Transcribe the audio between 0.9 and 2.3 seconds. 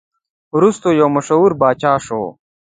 یو مشهور پاچا شو.